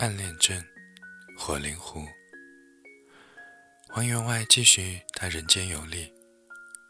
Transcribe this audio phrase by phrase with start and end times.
[0.00, 0.66] 暗恋镇，
[1.36, 2.08] 火灵狐。
[3.90, 6.10] 王员外继续他人间游历，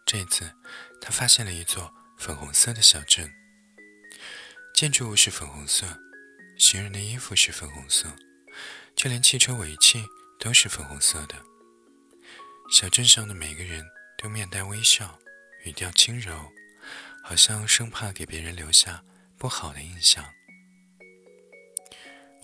[0.07, 0.49] 这次
[1.01, 3.29] 他发现了一座粉红色的小镇。
[4.73, 5.99] 建筑物是粉红色，
[6.57, 8.15] 行人的衣服是粉红色，
[8.95, 10.05] 就连汽车尾气
[10.39, 11.35] 都是粉红色的。
[12.71, 13.85] 小镇上的每个人
[14.23, 15.19] 都面带微笑，
[15.65, 16.53] 语调轻柔，
[17.25, 19.03] 好像生怕给别人留下
[19.37, 20.25] 不好的印象。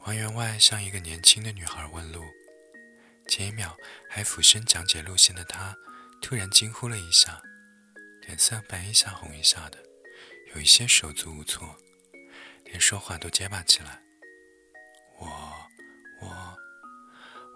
[0.06, 2.24] 王员外向一个年轻的女孩问路，
[3.26, 3.76] 前一秒
[4.08, 5.76] 还俯身讲解路线的他，
[6.22, 7.42] 突然惊呼了一下，
[8.20, 9.82] 脸色白一下红一下的，
[10.54, 11.76] 有一些手足无措，
[12.66, 14.00] 连说话都结巴起来。
[15.18, 15.26] 我，
[16.20, 16.56] 我，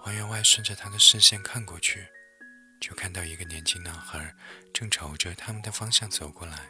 [0.04, 2.08] 王员外顺着他的视线看过去，
[2.80, 4.34] 就看到一个年轻男孩
[4.74, 6.68] 正朝着他们的方向走过来，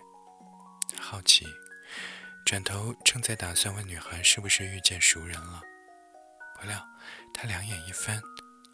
[0.98, 1.46] 好奇，
[2.44, 5.62] 转头正在打算问女孩是不是遇见熟人了。
[6.58, 6.84] 不料，
[7.32, 8.20] 他两眼一翻，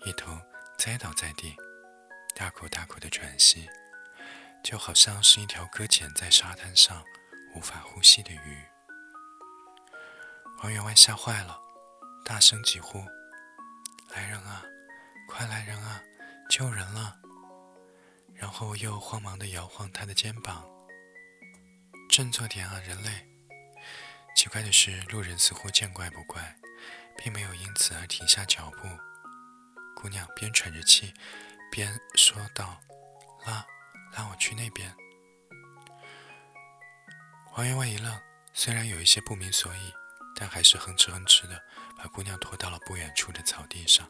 [0.04, 0.36] 一头
[0.78, 1.54] 栽倒在地，
[2.34, 3.68] 大口大口的喘息，
[4.64, 7.04] 就好像是一条搁浅在沙滩上
[7.54, 8.64] 无法呼吸的鱼。
[10.62, 11.60] 王员外吓坏了，
[12.24, 13.04] 大声疾呼
[14.16, 14.64] ：“来人啊，
[15.28, 16.00] 快来人啊，
[16.48, 17.14] 救人了！”
[18.34, 20.66] 然后又慌忙的摇晃他的肩膀
[22.08, 23.10] ：“振作点啊，人类！”
[24.36, 26.56] 奇怪的是，路人似乎见怪不怪。
[27.16, 28.86] 并没有因此而停下脚步。
[29.94, 31.14] 姑娘边喘着气，
[31.70, 32.78] 边说道
[33.46, 33.64] ：“拉，
[34.12, 34.94] 拉我去那边。”
[37.56, 38.20] 王员外一愣，
[38.52, 39.92] 虽然有一些不明所以，
[40.38, 41.58] 但还是哼哧哼哧的
[41.96, 44.06] 把姑娘拖到了不远处的草地上。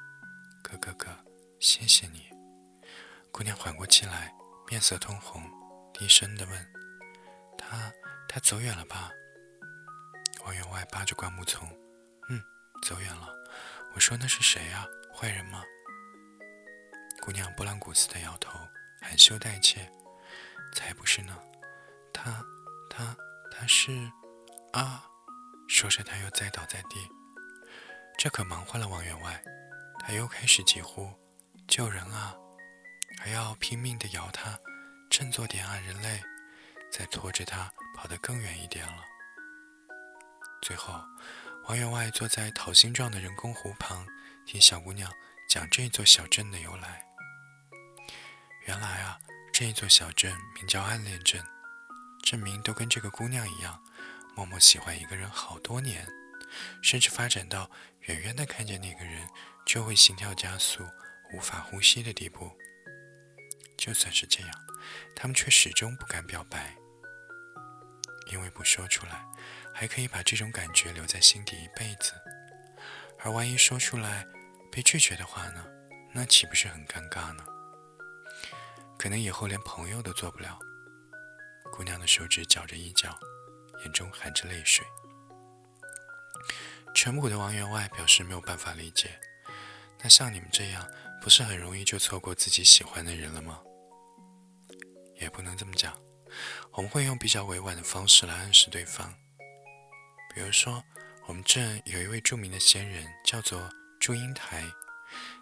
[0.64, 1.14] “哥哥哥，
[1.60, 2.30] 谢谢你。”
[3.30, 4.32] 姑娘缓过气来，
[4.68, 5.42] 面色通红，
[5.92, 6.72] 低声的问
[7.58, 7.92] ：“他，
[8.26, 9.10] 他走远了吧？”
[10.48, 11.68] 王员外扒着灌木丛。
[12.30, 12.42] 嗯
[12.82, 13.28] 走远了，
[13.94, 14.86] 我说那是谁呀？
[15.14, 15.62] 坏人吗？
[17.20, 18.58] 姑娘拨浪鼓似的摇头，
[19.02, 19.86] 含羞带怯
[20.74, 21.38] ：“才不是呢，
[22.14, 22.42] 他，
[22.88, 23.14] 他，
[23.50, 24.10] 他是……
[24.72, 25.04] 啊！”
[25.68, 27.06] 说着，他又栽倒在地。
[28.16, 29.44] 这可忙坏了王员外，
[29.98, 31.12] 他又开始疾呼
[31.68, 32.34] ：“救人啊！”
[33.20, 34.58] 还要拼命地摇他
[35.10, 36.22] ：“振作点啊，人类！”
[36.90, 39.04] 再拖着他跑得更远一点了。
[40.62, 41.00] 最后。
[41.64, 44.06] 王员外坐在桃心状的人工湖旁，
[44.46, 45.12] 听小姑娘
[45.46, 47.04] 讲这座小镇的由来。
[48.66, 49.18] 原来啊，
[49.52, 51.44] 这座小镇名叫暗恋镇，
[52.22, 53.82] 镇民都跟这个姑娘一样，
[54.34, 56.08] 默默喜欢一个人好多年，
[56.82, 57.70] 甚至发展到
[58.06, 59.28] 远远的看见那个人
[59.66, 60.88] 就会心跳加速、
[61.34, 62.50] 无法呼吸的地步。
[63.76, 64.50] 就算是这样，
[65.14, 66.74] 他们却始终不敢表白，
[68.32, 69.22] 因为不说出来。
[69.78, 72.12] 还可以把这种感觉留在心底一辈子，
[73.20, 74.26] 而万一说出来
[74.72, 75.64] 被拒绝的话呢？
[76.12, 77.44] 那岂不是很尴尬呢？
[78.98, 80.58] 可能以后连朋友都做不了。
[81.72, 83.16] 姑娘的手指绞着衣角，
[83.84, 84.84] 眼中含着泪水。
[86.92, 89.16] 全部的王员外表示没有办法理解。
[90.02, 90.84] 那像你们这样，
[91.22, 93.60] 不是很容易就错过自己喜欢的人了吗？
[95.20, 95.96] 也不能这么讲，
[96.72, 99.14] 我们会用比较委婉的方式来暗示对方。
[100.38, 100.84] 比如说，
[101.26, 103.68] 我们镇有一位著名的仙人，叫做
[103.98, 104.62] 祝英台。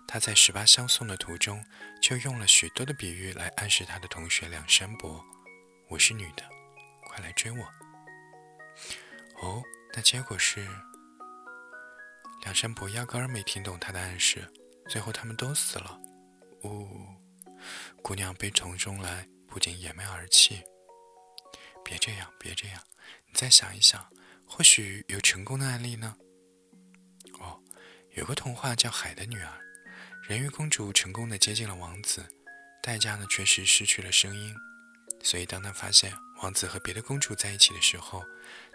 [0.09, 1.63] 他在十八相送的途中，
[2.01, 5.23] 就用了许多的比喻来暗示他的同学梁山伯
[5.91, 6.43] ：“我是女的，
[7.09, 7.59] 快来追我。”
[9.43, 9.63] 哦，
[9.93, 10.67] 那结果是，
[12.41, 14.51] 梁山伯压根儿没听懂他的暗示，
[14.89, 16.01] 最后他们都死了。
[16.65, 16.89] 呜，
[18.03, 20.63] 姑娘被从中来，不禁掩面而泣。
[21.85, 22.83] 别这样，别这样，
[23.27, 24.03] 你再想一想。
[24.47, 26.17] 或许有成功的案例呢？
[27.41, 27.61] 哦，
[28.15, 29.53] 有个童话叫《海的女儿》，
[30.31, 32.25] 人鱼公主成功的接近了王子，
[32.83, 34.55] 代价呢却是失去了声音。
[35.23, 36.13] 所以当她发现
[36.43, 38.25] 王子和别的公主在一起的时候，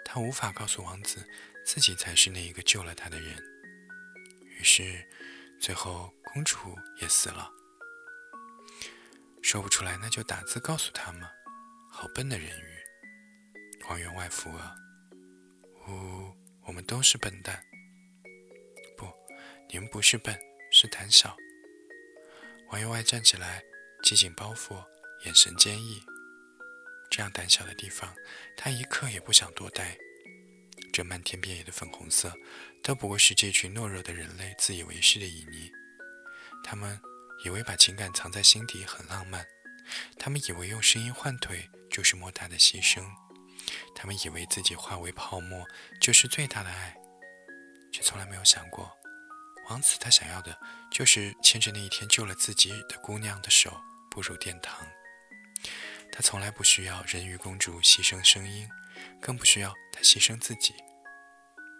[0.06, 1.26] 她无法告诉王子
[1.66, 3.36] 自己才是那一个救了她的人。
[4.60, 5.08] 于是，
[5.60, 7.50] 最后公主也死了。
[9.42, 11.28] 说不出来，那就打字告诉他嘛。
[11.90, 12.78] 好笨的人鱼，
[13.90, 14.76] 王员外扶额。
[15.88, 16.34] 呜，
[16.66, 17.64] 我们都是笨蛋。
[18.98, 19.08] 不，
[19.70, 20.38] 你们不是笨，
[20.72, 21.36] 是胆小。
[22.70, 23.62] 王员外站起来，
[24.04, 24.84] 系紧包袱，
[25.26, 26.02] 眼神坚毅。
[27.10, 28.16] 这样胆小的地方，
[28.56, 29.98] 他一刻也不想多待。
[30.94, 32.34] 这漫天遍野的粉红色，
[32.84, 35.72] 都不过是这群懦弱的人类自以为是的旖旎。
[36.64, 37.00] 他们
[37.44, 39.46] 以为把情感藏在心底很浪漫，
[40.18, 43.04] 他们以为用声音换腿就是莫大的牺牲。
[43.96, 45.66] 他们以为自己化为泡沫
[46.00, 46.96] 就是最大的爱，
[47.92, 48.92] 却从来没有想过，
[49.70, 50.58] 王子他想要的
[50.92, 53.80] 就是牵着那一天救了自己的姑娘的手
[54.10, 54.88] 步入殿堂。
[56.12, 58.68] 他从来不需要人鱼公主牺牲声音，
[59.22, 60.74] 更不需要她牺牲自己。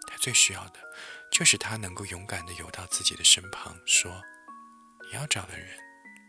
[0.06, 0.80] 他最需要的，
[1.30, 4.22] 就是他能够勇敢地游到自己的身旁，说
[5.04, 5.78] ：“你要找的人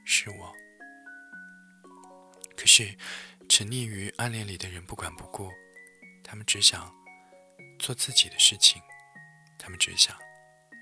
[0.06, 0.54] 是我。”
[2.56, 2.98] 可是，
[3.50, 5.52] 沉溺于暗恋里的人不管不顾，
[6.24, 6.94] 他们只想
[7.78, 8.82] 做自己的事情，
[9.60, 10.18] 他们只想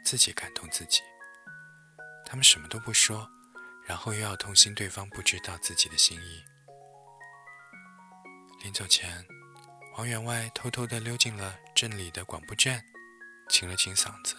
[0.06, 1.01] 自己感动自己，
[2.25, 3.27] 他们什么都不说，
[3.85, 6.44] 然后又要痛心对方不知道自己的心意。
[8.63, 9.25] 临走前，
[9.97, 12.83] 王员外偷偷地溜进了镇里的广播站，
[13.50, 14.35] 清了清嗓子，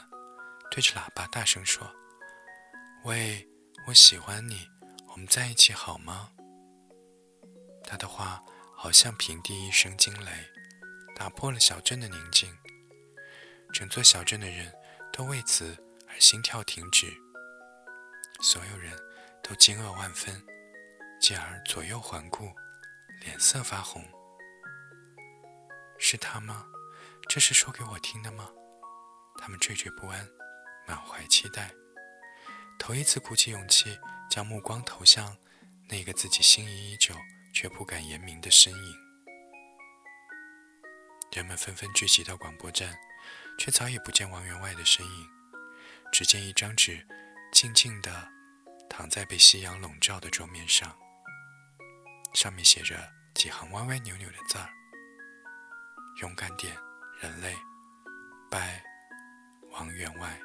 [0.70, 1.92] 对着喇叭大声说
[3.04, 3.48] ：“喂，
[3.88, 4.68] 我喜欢你，
[5.08, 6.30] 我们在一起好吗？”
[7.92, 8.42] 他的话
[8.74, 10.32] 好像平地一声惊雷，
[11.14, 12.56] 打破了小镇的宁静。
[13.70, 14.72] 整座小镇的人
[15.12, 15.76] 都为此
[16.08, 17.12] 而心跳停止，
[18.40, 18.98] 所有人
[19.42, 20.42] 都惊愕万分，
[21.20, 22.50] 继而左右环顾。
[23.20, 24.02] 脸色发红，
[25.98, 26.64] 是他吗？
[27.28, 28.48] 这是说给我听的吗？
[29.38, 30.26] 他们惴惴不安，
[30.88, 31.70] 满怀期待，
[32.78, 33.98] 头一次鼓起勇气，
[34.30, 35.36] 将目光投向
[35.92, 37.14] 那个自己心仪已久
[37.52, 38.94] 却不敢言明的身影。
[41.30, 42.96] 人们纷纷聚集到广播站，
[43.58, 45.28] 却早已不见王员外的身影，
[46.10, 47.06] 只见一张纸
[47.52, 48.26] 静静地
[48.88, 50.96] 躺在被夕阳笼罩的桌面上。
[52.32, 54.70] 上面写着几行歪歪扭扭的字儿
[56.22, 56.74] ：“勇敢点，
[57.20, 57.54] 人类，
[58.50, 58.82] 拜
[59.72, 60.40] 王员外。”